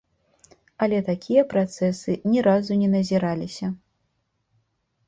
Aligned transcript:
Але 0.85 0.97
такія 1.09 1.43
працэсы 1.53 2.11
ні 2.33 2.39
разу 2.49 2.79
не 2.81 2.89
назіраліся. 2.95 3.73